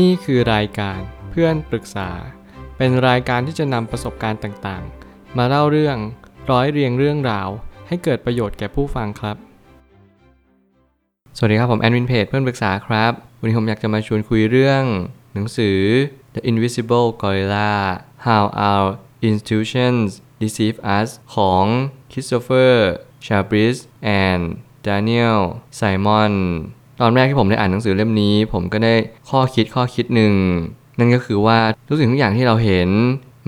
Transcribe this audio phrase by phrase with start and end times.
[0.00, 2.10] นี่คือรายการเพื่อนปรึกษา
[2.76, 5.96] เป็นรายการที่จะนำประสบการณ์ต่างๆ มาเล่าเรื่อง
[6.50, 7.48] ร้อยเรียงเรื่องราว
[7.88, 9.36] ให้เกิดประโยชน์แก่ผู้ฟังครับ
[11.36, 14.82] สวัสดีครับผมแอดมินเพจเพื่อนปรึกษาครับ วันนี้ผมอยากจะมาชวนคุยเรื่อง
[15.34, 15.78] หนังสือ
[16.34, 17.72] The Invisible Gorilla
[18.26, 18.86] How Our
[19.30, 20.08] Institutions
[20.42, 21.64] Deceive Us ของ
[22.12, 22.74] Christopher
[23.26, 23.76] Chabris
[24.24, 24.42] and
[24.88, 25.40] Daniel
[25.80, 26.34] Simon
[27.00, 28.94] ตอนแรกที่ผมได้อ่านหนังสือเล่มนี้ ผมก็ได้
[29.30, 30.34] ข้อคิดข้อคิดหนึ่ง
[30.98, 32.88] นั่นก็คือว่าทุกสิ่งทุกอย่างที่เราเห็น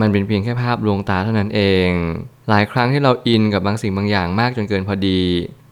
[0.01, 1.89] มันเป็นเพียงแค่ภาพลวงตาเท่านั้นเอง
[2.49, 5.23] หลายครั้งที่เราอินกับบางสิ่งบางอย่างมากจนเกินพอดี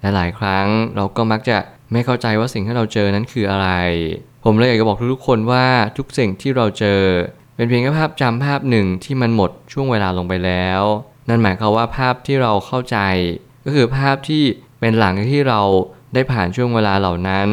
[0.00, 0.66] และหลายครั้ง
[0.96, 1.58] เราก็มักจะ
[1.92, 3.68] ไม่เข้าใจว่าสิ่งที่เราเจอนั้นคืออะไร
[4.44, 5.66] ผมเลยอยากจะบอกทุกๆคนว่า
[5.98, 7.00] ทุกสิ่งที่เราเจอ
[7.56, 10.82] เป็นเพียงแค่ภาพจำภาพหนึ่งที่มันหมดช่วงเวลาลงไปแล้ว
[11.28, 12.98] นั่นหมายความว่าภาพที่เราเข้าใจ
[13.64, 14.42] ก็คือภาพที่
[14.80, 15.60] เป็นหลังที่เรา
[16.14, 17.48] ได้ผ่านช่วงเวลาเหล่านั้น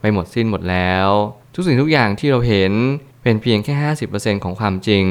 [0.00, 1.08] ไปหมดสิ้นหมดแล้ว
[1.54, 2.72] ทุกสิ่งทุกอย่างที่เราเห็น
[3.22, 3.74] เป็นเพียงแค่
[4.10, 5.06] 50%ของความจริง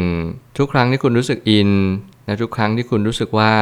[0.57, 1.71] ทุกครั้งที่คุณรู้สึกอิน
[2.25, 3.53] และทุกครั้งที่คุณรู้สึกว่า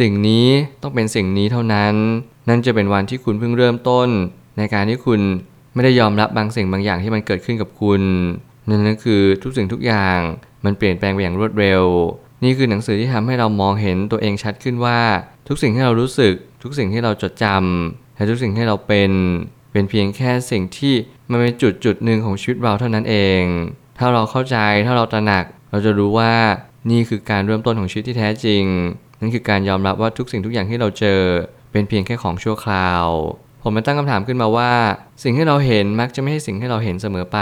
[0.00, 0.46] สิ่งนี้
[0.82, 1.94] ต้องเป็นสิ่งนี้เท่านั้น
[2.48, 4.08] นั่นจะเป็นวันที่คุณเพิ่งเริ่มต้น
[4.58, 5.20] ในการที่คุณ
[5.74, 8.02] ไม่ได้ยอมรับบางสิ่งบางอย่างที่มันเกิดขึ้นกับคุณ
[8.68, 10.18] นั่นก็คือทุกสิ่งทุกอย่าง
[10.64, 11.82] มันเปลี่ยนแปลงไปอย่างรวดเร็ว
[12.44, 15.00] นี่คือหนังสือที่ทำให้เรามองเห็นตัวเองชัดขึ้นว่า
[15.48, 19.10] ทุกสิ่งที่เรารู้สึก ทุกสิ่งที่เราจดจำ และทุกสิ่งที่เราเป็น
[19.72, 20.94] เป็นเพียงแค่สิ่งที่
[21.30, 23.42] มันเป็นจุดจุดหนึ่งของชีวิตเราเท่านั้นเอง
[23.98, 26.32] ถ้าเราเข้าใจถ้าเราตระหนัก เราจะรู้ว่า
[26.90, 28.64] นี่คือการเริ่มต้นของชีวิตที่แท้จริง
[29.20, 31.20] นั่นคือการยอมรับว่าทุกสิ่งทุกอย่างที่เราเจอ
[31.72, 33.06] เป็นเพียงแค่ของชั่วคราว
[33.62, 34.72] ผมมาตั้งคำถามขึ้นมาว่า
[35.22, 37.38] สิ่งที่เราเห็นมักจะไม่ใช่สิ่งที่เราเห็นเสมอไป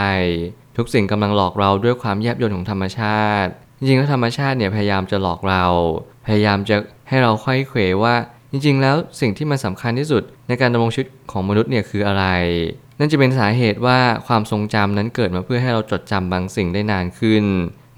[0.77, 5.65] ทุกสิ่งกำลังหลอกเราด้วยความแยบยลของธรรมชาติ จริงๆแล้วธรรมชาติเนี่ยพยายามจะหลอกเรา
[6.27, 6.77] พยายามจะ
[7.09, 8.15] ให้เราค่อยเขวว่า
[8.57, 12.25] จริง ๆ แล้วสิ่งที่มันสำคัญที่สุดในการดำรงชีวิตของมนุษย์เนี่ยคืออะไร
[12.99, 17.45] นั่นจะเป็นสาเหตุว่าความทรงจำนั้นเกิดมาเพื่อให้เราจดจำบางสิ่งได้นานขึ้น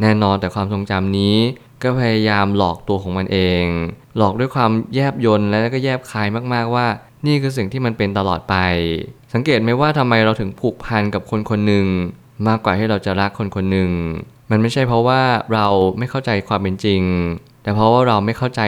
[0.00, 1.36] แน่นอนแต่ความทรงจำนี้
[1.82, 3.64] ก็พยายามหลอกตัวของมันเอง
[4.16, 6.86] หลอกด้วยความแยบยลและก็แยบคายมากๆว่า
[7.26, 8.54] นี่คือสิ่งที่มันเป็นตลอดไป
[9.34, 11.86] สังเกตไหมว่าทำไมเราถึงผูกพันกับคนคนหนึ่ง
[12.48, 13.90] มากกว่าที่เราจะรักคนคนหนึ่ง
[14.50, 15.22] มันไม่ใช่เพราะว่า
[15.54, 15.66] เรา
[15.98, 17.02] ไม่เข้าใจความเป็นจริง
[17.68, 18.60] แต่เพราะว่าเราไม่เข้าใจ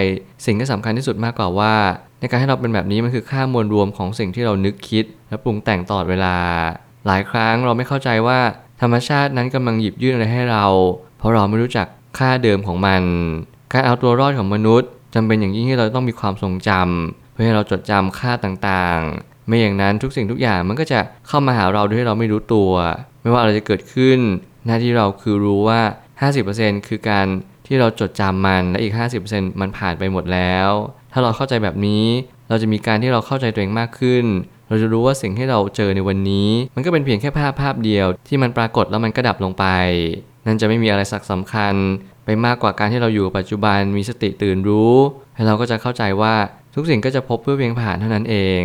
[0.46, 1.74] สิ่งที่สำคัญที่สุดมากกว่าว่า
[2.20, 6.36] ในการให้เราเป็นแบบนี้มันคือค่ามวลรวมของสิ่งที่เรานึกคิด และปรุงแต่งตลอดเวลา
[7.06, 8.38] หลายครั้งเราไม่เข้าใจว่า
[8.82, 10.66] ธรรมชาตินั้นกำลังหยิบยื่นอะไรให้เรา
[11.18, 11.86] เพราะเราไม่รู้จัก
[12.18, 13.02] ค่าเดิมของมัน
[13.72, 22.72] การเอาตัวรอดของมนุษย์จำเป็นอย่างยิ่งที่เราต้องมีความทรงจำเพื่อให้เราจดจำค่าต่างๆ ไม่อย่างนั้นทุกสิ่งทุกอย่างมันก็จะเข้ามาหาเราโดยที่เราไม่รู้ตัว
[23.22, 24.18] ไม่ว่าอะไรจะเกิดขึ้น
[24.66, 25.80] หน้าที่เราคือรู้ว่า
[26.34, 27.26] 50%คือการ
[27.72, 28.92] ที่เราจดจำมันและอีก
[29.26, 30.70] 50%มันผ่านไปหมดแล้ว
[31.12, 32.06] ถ้าเราเข้าใจแบบนี้
[32.48, 34.24] เราจะมีการที่เราเข้าใจตัวเองมากขึ้น
[34.68, 39.64] เราจะรู้ว่าสิ่งที่เราเจอในวันนี้ มันก็เป็นเพียงแค่ภาพภาพเดียว ที่มันปรากฏแล้วมันก็ดับลงไป
[40.46, 41.74] นั่นจะไม่มีอะไรสักสำคัญ
[42.24, 44.94] ไปมากกว่าการที่เราอยู่ปัจจุบันมีสติตื่นรู้
[45.34, 46.34] แล้วเราก็จะเข้าใจว่า
[46.74, 48.62] ทุกสิ่งก็จะพบเพื่อเพียงผ่านเท่านั้นเอง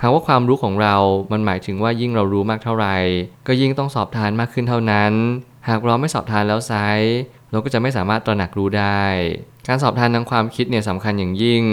[0.00, 0.96] คำว่าความรู้ของเรา
[1.32, 2.96] มันหมายถึงว่ายิ่งเรารู้มากเท่าไหร่
[3.46, 5.12] ก็ยิ่งต้องสอบทานมากขึ้นเท่านั้น
[5.68, 6.72] หากเราไม่สอบทานแล้วไซ
[7.52, 9.02] เราก็จะไม่สามารถตระหนักรู้ได้
[9.66, 11.64] การสอบทานทางความคิดเนี่ยสำคัญอย่างยิ่ง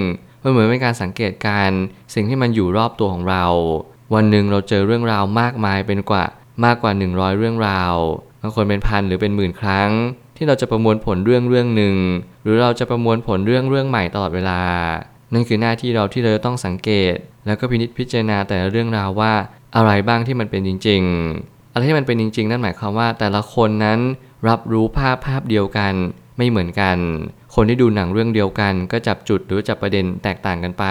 [0.43, 1.71] มันเหมือนเป็นการสังเกตการ
[2.13, 3.45] สิ่งที่มันอยู่รอบตัวของเรา
[4.13, 6.25] วันหนึ่งเราเจอเรื่องราวมากมายเป็นกว่า
[6.65, 7.95] มากกว่า 100 เรื่องราว
[8.41, 9.91] บางคนเป็นพันหรือเป็นหมื่นครั้ง
[10.37, 11.95] ที่เราจะประมวลผลเรื่องเรื่องหนึ่ง
[12.43, 14.61] หรือเราจะประมวลผลเรื่องเรื่องใหม่ตลอดเวลา
[15.33, 17.13] นั่นคือหน้าที่เราที่เราต้องสังเกต
[17.45, 19.33] แล้วก็พินิจพิจารณาแต่ละเรื่องราวว่า
[19.75, 23.99] อะไรบ้างที่มันเป็นจริง ๆ อะไรที่มันเป็นจริง ๆ นั่นหมายความว่า แต่ละคนนั้น
[24.47, 25.93] รับรู้ภาพภาพเดียวกัน
[26.37, 26.97] ไม่เหมือนกัน
[27.55, 30.85] คนที่ดูหนังเรื่องเดียวกัน ก็จับจุดหรือจับประเด็นแตกต่างกันไป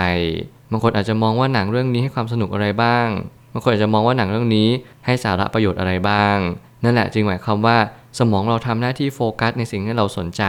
[0.70, 3.08] บางคนอาจจะมองว่าหนังเรื่องนี้ให้ความสนุกอะไรบ้าง
[3.52, 4.68] บางคนอาจจะมองว่าหนังเรื่องนี้
[5.06, 6.36] ให้สาระประโยชน์อะไรบ้าง
[6.84, 7.76] นั่นแหละจึงหมายความว่า
[8.18, 10.44] สมองเราทำหน้าที่โฟกัสในสิ่งที่เราสนใจ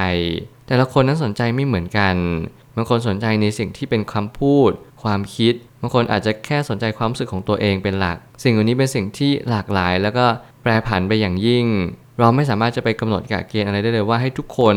[0.68, 2.16] แต่ละคนนั้นสนใจไม่เหมือนกัน
[2.76, 4.72] บางคนสนใจในสิ่งที่เป็นคำพูด
[5.04, 10.26] ความคิด บางคนอาจจะแค่สนใจความรู้สึกของตัวเองเป็นหลัก สิ่งเหล่านี้เป็นสิ่งที่หลากหลาย แล้วก็
[10.62, 11.66] แปรผันไปอย่างยิ่ง
[12.20, 14.76] เราไม่สามารถจะไปกำหนดกะเกณฑ์อะไรได้เลยว่าให้ทุกคน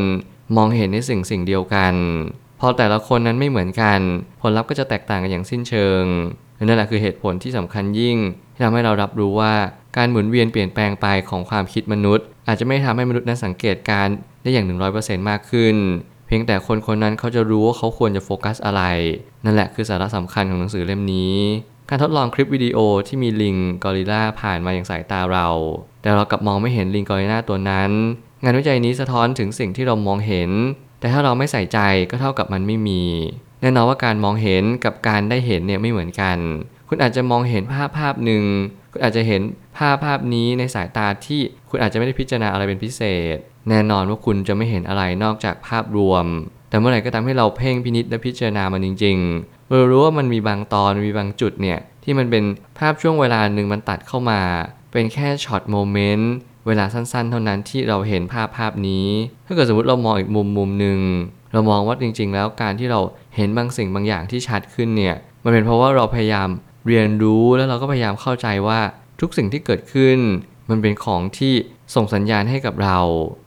[0.56, 1.94] มองเห็นในสิ่งสิ่งเดียวกัน
[2.60, 4.00] พอแต่ละคนนั้นไม่เหมือนกัน
[4.40, 6.04] ผลลัพธ์ก็จะแตกต่างกันอย่างสิ้นเชิง
[6.64, 8.18] นั่นแหละคือเหตุผลที่สำคัญยิ่ง
[8.54, 9.54] ที่ทำให้เรารับรู้ว่า
[9.96, 14.06] การหมุนเวียนเปลี่ยนแปลงไปของความคิดมนุษย์ อาจจะไม่ทำให้มนุษย์นั้นสังเกตการ
[14.42, 14.66] ได้อย่าง
[14.98, 15.76] 100%มากขึ้น
[16.34, 18.82] พียงแต่คนคนนั้นเขาจะรู้ว่าเขาควรจะโฟกัสอะไร
[19.44, 21.36] นั่นแหละคือสาระสำคัญของหนังสือเล่มนี้
[21.88, 25.48] การทดลองคลิปวิดีโอที่มีลิงกอริลลาผ่านมาอย่างสายตาเรา
[26.02, 27.90] แต่เรากลับมองไม่เห็นลิงกอริลลาตัวนั้น
[28.42, 30.50] งานวิจัยนี้สะท้อนถึงสิ่งที่เรามองเห็น
[31.00, 31.78] แต่ถ้าเราไม่ใส่ใจ
[32.10, 33.02] ก็เท่ากับมันไม่มี
[33.60, 36.38] แน่นอนว่าการมองเห็นกับการได้เห็นเนี่ยไม่เหมือนกัน
[36.88, 38.44] คุณอาจจะมองเห็นภาพภาพหนึ่ง
[38.92, 39.42] คุณอาจจะเห็น
[39.78, 41.40] ภาพภาพนี้ในสายตาที่
[41.70, 43.02] คุณอาจจะไม่ได้พิจารณาอะไรเป็นพิเศ
[43.36, 46.26] ษ แน่นอนว่าคุณจะไม่เห็นอะไรนอกจากภาพรวม
[46.68, 52.44] แต่เมื่อไหร่ก็ตามให้เราเพ่งพินิจและพิจารณามันจริงๆเรารู้ว่ามันมีบางตอนมีบางจุดเนี่ยที่มันเป็น
[52.78, 54.40] ภาพช่วงเวลาหนึ่งมันตัดเข้ามา
[54.92, 56.32] เป็นแค่ short moment
[56.66, 59.06] เวลาสั้นๆ เท่านั้นที่เราเห็นภาพภาพนี้
[59.46, 61.00] ถ้าเกิดสมมติเรามองอีกมุมมุมหนึ่ง
[61.52, 63.00] เรามองว่าจริง ๆ แล้วการที่เรา
[63.36, 66.48] เห็นบางสิ่งบางอย่างที่ชัดขึ้นเนี่ยมันเป็นเพราะว่าเราพยายาม
[66.86, 68.80] เรียนรู้แล้วเราก็พยายามเข้าใจว่า
[69.20, 70.18] ทุกสิ่งที่เกิดขึ้น
[70.70, 71.54] มันเป็นของที่
[71.94, 72.98] ส่งสัญญาณให้กับเรา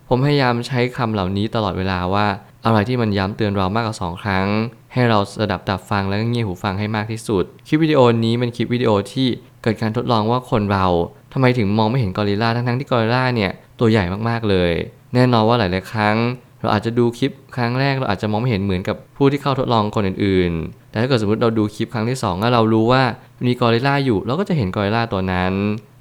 [0.09, 2.25] ผมพยายามใช้คำเหล่านี้ตลอดเวลาว่า
[2.65, 4.47] อะไรที่มันย้ำเตือนเรามากกว่าสองครั้ง
[4.93, 9.27] ให้เราสดับตับฟังแล้วก็เงี่ยหูฟังให้มากที่สุด คลิปวิดีโอนี้เป็นคลิปวิดีโอที่
[9.63, 10.85] เกิดการทดลองว่าคนเรา
[11.33, 14.71] ทำไมถึงมองไม่เห็นกอริลลาทั้งๆที่กอริลลาเนี่ยตัวใหญ่มากๆเลย
[15.13, 16.15] แน่นอนว่าหลายๆครั้ง
[16.61, 23.03] เราอาจจะดูคลิปครั้งแรกเราอาจจะมองไม่เห็นเหมือนกับผู้ที่เข้าทดลองคนอื่นๆ แต่ถ้าเกิดสมมติเราดูคลิปครั้งที่ 2 แล้วเรารู้ว่า
[23.47, 25.53] มีกอริลลาอยู่เราก็จะเห็นกอริลลาตัวนั้น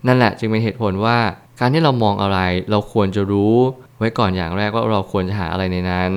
[0.06, 1.18] นั่นแหละจึงเป็นเหตุผลว่า
[1.60, 2.38] การที่เรามองอะไร
[2.70, 3.56] เราควรจะรู้
[4.04, 6.12] ว้ก่อนอย่างแรกว่าเราควรจะหาอะไรในนั้น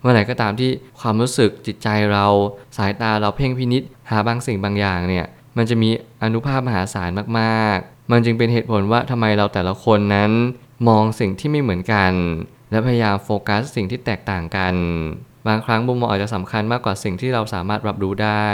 [0.00, 0.70] เมื่อไหร่ก็ตามที่
[1.00, 2.26] ความรู้สึกจิตใจเรา
[2.76, 5.26] สายตาเราเพ่งพินิษหาบางสิ่งบางอย่างเนี่ย
[5.56, 5.90] มันจะมี
[6.22, 10.30] อนุภาพมหาศาลมากๆ มันจึงเป็นเหตุผลว่าทำไมเราแต่ละคนนั้น
[10.88, 12.12] มองสิ่งที่ไม่เหมือนกัน
[12.70, 14.74] และพยายามโฟกัสสิ่งที่แตกต่างกัน
[15.46, 18.48] บางครั้งมุมมองอาจจะสำคัญมากกว่าสิ่งที่เราสามารถรับรู้ได้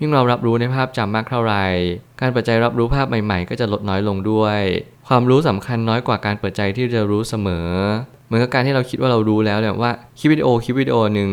[0.00, 1.64] ยิ่งเรารับรู้ในภาพจำมากเท่าไหร่
[2.20, 4.60] การเปิดใจรับรู้ภาพใหม่ๆ ก็จะลดน้อยลงด้วย
[5.12, 7.68] ความรู้สำคัญน้อยกว่าการเปิดใจที่จะรู้เสมอ
[8.26, 11.30] เหมือนกับการที่เราคิดว่าเรารู้แล้วเนี่ยว่าคลิปวิดีโอคลิปวิดีโอหนึ่ง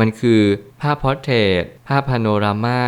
[0.00, 0.40] มันคือ
[0.80, 2.82] ภาพ portrait ภาพพาโนรามา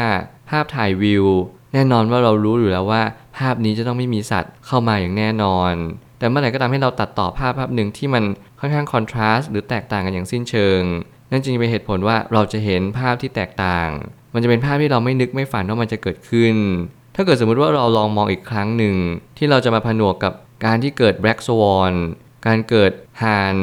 [0.51, 1.27] ภาพถ่ายวิว
[1.73, 3.03] แน่นอนว่าเรารู้อยู่แล้วว่า
[3.39, 5.73] ภาพนี้จะต้องไม่มีสัตว์เข้ามาอย่างแน่นอน
[6.19, 8.25] แต่เมื่อไหร่ก็ตามให้เราตัดต่อภาพภาพหนึ่งที่มัน
[8.61, 10.83] ค่อนข้าง contrast หรือแตกต่างกันอย่างสิ้นเชิง
[11.31, 13.89] นั่นจึงเป็นเหตุผลว่าเราจะเห็นภาพที่แตกต่าง
[14.35, 16.55] มันจะเป็นภาพที่เราไม่นึกไม่ฝันว่ามันจะเกิดขึ้น
[17.15, 18.97] ถ้าเกิดสมมุติว่าเราลองมองอีกครั้งหนึ่ง
[19.37, 20.33] ที่เราจะมาผนวกกับ
[20.65, 21.93] การที่เกิดแบล็กสวอน
[22.47, 22.93] การเกิด
[23.23, 23.55] ห่าน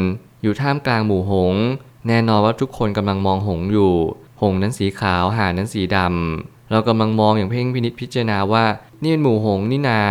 [0.42, 1.64] อยู่ท่ามกลางหมู่หง์
[2.08, 3.94] แน่นอนว่าทุกคนกำลังมองหงอยู่
[4.42, 8.66] หงนั้นสีขาวห่านนั้นสีดำเรากำลังมองอย่างเพ่งพินิจพิจารณาว่า
[9.02, 10.02] นี่เป็นหมู่หงนี่นา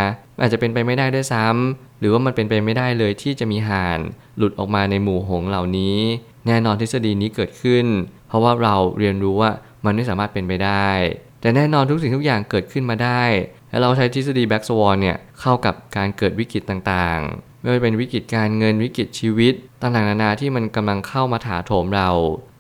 [0.41, 3.99] อาจจะเป็นไปไม่ได้ด้วยซ้ำหรือว่ามันเป็นไปไม่ได้เลยที่จะมีห่าน
[4.37, 5.97] หลุดออกมาในหมู่หงเหล่านี้
[6.47, 7.87] แน่นอนทฤษฎีนี้เกิดขึ้น
[8.29, 9.51] เพราะว่าเราเรียนรู้ว่า
[9.85, 10.89] มันไม่สามารถเป็นไปได้
[11.41, 13.23] แต่แน่นอนทุกสิ่งทุกอย่างเกิดขึ้นมาได้
[13.71, 22.11] และเราใช้ทฤษฎี Black Swan เนี่ยเข้ากับการเกิดวิกฤตต่างๆ ไม่ว่าจะเป็นวิกฤตการเงินวิกฤตชีวิตต่างๆนานาที่มันกำลังเข้ามาถาโถมเรา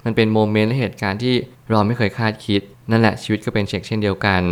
[0.05, 1.35] มันเป็น moment และเหตุการณ์ที่
[1.71, 2.61] เราไม่เคยคาดคิด
[2.91, 4.43] นั่นแหละชีวิตก็เป็นเช็คเช่นเดียวกัน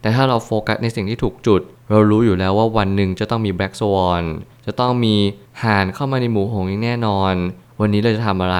[0.00, 1.60] แต่ถ้าเราโฟกัสในสิ่งที่ถูกจุด
[1.90, 4.22] เรารู้อยู่แล้วว่าวันหนึ่งจะต้องมี Black Swan
[4.66, 5.14] จะต้องมี
[5.62, 7.34] ห่านเข้ามาในหมู่หงส์อย่างแน่นอน
[7.80, 8.58] วันนี้เราจะทำอะไร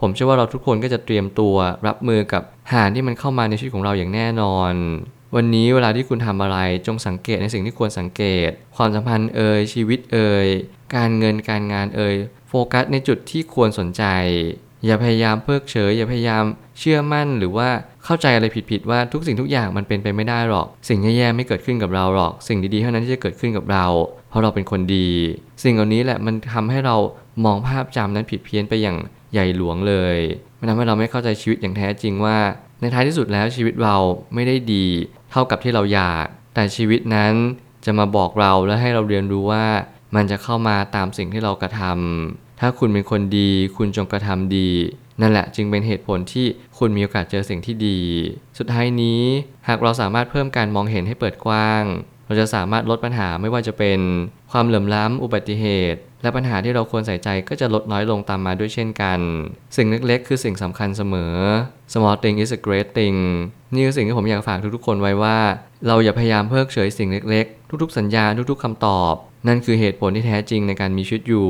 [0.00, 1.56] ผมเชื่อว่าเราทุกคนก็จะเตรียมตัว
[1.86, 2.42] รับมือกับ
[2.72, 4.74] ห่านที่มันเข้ามาในชีวิตของเราอย่างแน่นอน
[5.36, 10.46] วันนี้เวลาที่คุณทำอะไรจงสังเกตในสิ่งที่ควรสังเกต ความสัมพันธ์เอ่ยชีวิตเอ่ย
[10.94, 12.14] การเงินการงานเอ่ย
[12.48, 14.04] โฟกัสในจุดที่ควรสนใจ
[14.84, 16.44] อย่าพยายามเพิกเฉย อย่าพยายาม
[16.78, 17.68] เชื่อมั่นหรือว่า
[18.10, 23.86] เข้าใจอะไรผิดๆว่าทุกสิ่งทุกอย่างมันเป็นไปไม่ได้หรอก สิ่งแย่ๆไม่เกิดขึ้นกับเราหรอก สิ่งดีๆเท่านั้นที่จะเกิดขึ้นกับเรา
[24.28, 25.08] เพราะเราเป็นคนดี
[25.64, 26.96] สิ่งเหล่านี้แหละมันทำให้เรา
[27.44, 28.96] มองภาพจำนั้นผิดเพี้ยนไปอย่าง
[29.32, 30.18] ใหญ่หลวงเลย
[30.58, 32.38] มันทำให้เราไม่เข้าใจชีวิตอย่างแท้จริงว่า
[32.80, 33.96] ในท้ายที่สุดแล้วชีวิตเรา
[34.34, 34.86] ไม่ได้ดี
[35.30, 37.32] เท่ากับที่เราอยาก แต่ชีวิตนั้น
[37.84, 39.66] จะมาบอกเราและให้เราเรียนรู้ว่า
[40.14, 44.70] มันจะเข้ามาตามสิ่งที่เรากระทำถ้าคุณเป็นคนดี คุณจงกระทำดี
[45.20, 46.46] นั่นแหละจึงเป็นเหตุผลที่
[46.78, 47.98] คุณมีโอกาสเจอสิ่งที่ดี
[48.58, 49.22] สุดท้ายนี้
[49.68, 51.84] หากเราสามารถเพิ่มการมองเห็นให้เปิดกว้าง
[52.26, 54.00] เราจะสามารถลดปัญหาไม่ว่าจะเป็น
[54.52, 59.20] ความเหลื่อมล้ำอุบัติเหตุ และปัญหาที่เราควรใส่ใจก็จะลดน้อยลงตามมาด้วยเช่นกัน
[59.76, 61.34] สิ่งเล็กๆ คือสิ่งสำคัญเสมอ
[61.92, 63.18] small thing is a great thing
[63.74, 65.38] นี่คือสิ่งที่ผมอยากฝากทุกๆคนไว้ว่า
[65.86, 69.14] เราอย่าพยายามเพิกเฉยสิ่งเล็กๆ ทุกๆ สัญญาทุกๆคำตอบ
[69.48, 71.48] นั่นคือเหตุผลที่แท้จริงในการมีชีวิตอยู่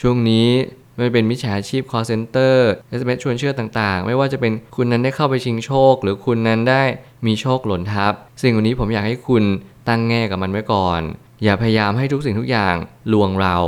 [0.00, 0.48] ช่วงนี้
[0.96, 2.56] ไม่ว่าเป็นมิจฉาชีพ call center
[2.98, 6.82] SMS ชวนเชื่อต่างๆ ไม่ว่าจะเป็นคุณนั้นได้เข้าไปชิงโชค หรือคุณนั้นได้
[7.26, 8.12] มีโชคหล่นทับ
[8.42, 9.44] สิ่งเหล่านี้ผมอยากให้คุณ
[9.88, 11.00] ตั้งแง่กับมันไว้ก่อน
[11.44, 12.76] อย่าพยายามให้ทุกสิ่งทุกอย่าง
[13.12, 13.58] ลวงเรา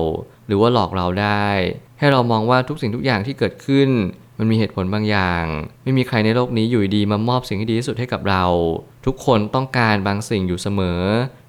[0.47, 1.47] หรือว่าหลอกเราได้
[1.99, 3.89] ให้เรามองว่าทุกสิ่งทุกอย่างที่เกิดขึ้น
[4.39, 5.45] มันมีเหตุผลบางอย่าง
[5.83, 8.45] ไม่มีใครในโลกนี้อยู่ดีมามอบสิ่งที่ดีที่สุดให้กับเรา
[9.07, 11.01] ทุกคนต้องการบางสิ่งอยู่เสมอ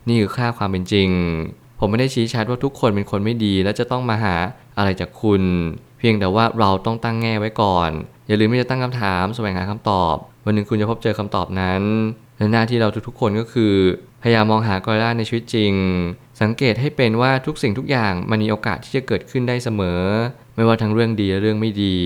[0.07, 1.09] นี่คือค่าความเป็นจริง
[1.79, 4.35] ผมไม่ได้ชี้ชัดว่าทุกคนเป็นคนไม่ดี และจะต้องมาหา
[4.79, 5.43] อะไรจากคุณ
[5.99, 7.89] เพียงแต่ว่าเราต้องตั้งแง่ไว้ก่อน
[8.27, 11.81] อย่าลืมที่จะตั้งคำถามแสวงหาคำตอบ วันหนึ่งคุณจะพบเจอคำตอบนั้น
[12.37, 13.73] และหน้าที่เราทุกๆคนก็คือ
[14.21, 15.73] พยายามมองหากอริลลาในชีวิตจริง
[16.41, 20.01] สังเกตให้เป็นว่าทุกสิ่งทุกอย่างมันมีโอกาสที่จะเกิดขึ้นได้เสมอ
[20.55, 21.97] ไม่ว่าทั้งเรื่องดีและเรื่องไม่ดี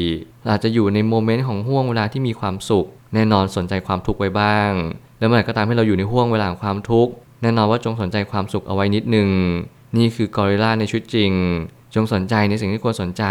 [0.41, 4.71] เราอาจจะอยู่ในโมเมนต์ของห่วงเวลาที่มีความสุข แน่นอนสนใจความทุกข์ไว้บ้าง
[5.19, 7.11] แล้วเมื่อไหร่ก็ตามให้เราอยู่ในห่วงเวลาของความทุกข์
[7.41, 9.29] แน่นอนว่าจงสนใจความสุขเอาไว้นิดนึง
[9.97, 11.31] นี่คือกอริลลาในชุดจริง
[11.95, 13.23] จงสนใจในสิ่งที่ควรสนใจ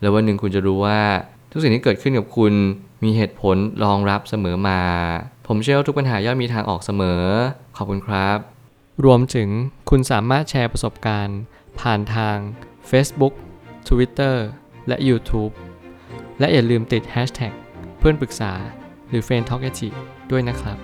[0.00, 1.00] แล้ววันหนึ่งคุณจะรู้ว่า
[1.52, 2.52] ทุกสิ่งที่เกิดขึ้นกับคุณ
[3.04, 4.80] มีเหตุผลรองรับเสมอมา
[5.46, 7.22] ผมเชื่อว่าทุกปัญหาย่อมมีทางออกเสมอ
[7.76, 8.38] ขอบคุณครับ
[9.04, 9.48] รวมถึง
[9.90, 11.38] คุณสามารถแชร์ประสบการณ์
[11.80, 12.36] ผ่านทาง
[12.90, 13.34] Facebook
[13.88, 14.36] Twitter
[14.88, 15.52] และ YouTube
[16.38, 17.52] และอย่าลืมติด Hashtag
[17.98, 18.52] เพื่อนปรึกษา
[19.08, 19.62] หรือ f r ร e n d t a l k
[20.30, 20.78] ด้วยนะครับ